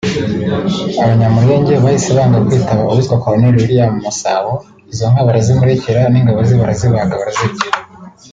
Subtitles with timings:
[1.03, 4.53] Abanyamulenge bahise banga kwitaba uwita Colonel William Masabo
[4.91, 7.65] izo nka barazimurekera n’ingabo ze barazibaga barazirya